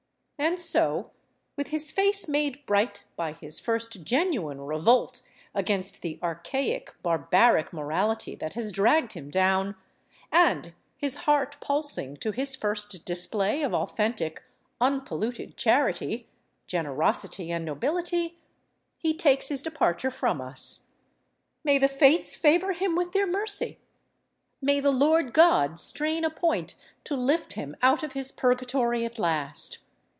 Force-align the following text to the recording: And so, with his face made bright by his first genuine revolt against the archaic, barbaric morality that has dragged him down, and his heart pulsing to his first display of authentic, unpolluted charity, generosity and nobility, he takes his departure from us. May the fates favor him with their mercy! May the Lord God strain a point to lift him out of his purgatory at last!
And 0.43 0.59
so, 0.59 1.11
with 1.55 1.67
his 1.67 1.91
face 1.91 2.27
made 2.27 2.65
bright 2.65 3.03
by 3.15 3.33
his 3.33 3.59
first 3.59 4.01
genuine 4.03 4.59
revolt 4.59 5.21
against 5.53 6.01
the 6.01 6.17
archaic, 6.23 6.95
barbaric 7.03 7.71
morality 7.71 8.33
that 8.37 8.53
has 8.53 8.71
dragged 8.71 9.13
him 9.13 9.29
down, 9.29 9.75
and 10.31 10.73
his 10.97 11.15
heart 11.29 11.57
pulsing 11.61 12.17
to 12.17 12.31
his 12.31 12.55
first 12.55 13.05
display 13.05 13.61
of 13.61 13.71
authentic, 13.75 14.41
unpolluted 14.81 15.57
charity, 15.57 16.27
generosity 16.65 17.51
and 17.51 17.63
nobility, 17.63 18.39
he 18.97 19.13
takes 19.13 19.49
his 19.49 19.61
departure 19.61 20.09
from 20.09 20.41
us. 20.41 20.87
May 21.63 21.77
the 21.77 21.87
fates 21.87 22.35
favor 22.35 22.73
him 22.73 22.95
with 22.95 23.11
their 23.11 23.27
mercy! 23.27 23.77
May 24.59 24.79
the 24.79 24.91
Lord 24.91 25.33
God 25.33 25.77
strain 25.77 26.23
a 26.25 26.31
point 26.31 26.73
to 27.03 27.15
lift 27.15 27.53
him 27.53 27.75
out 27.83 28.01
of 28.01 28.13
his 28.13 28.31
purgatory 28.31 29.05
at 29.05 29.19
last! 29.19 29.77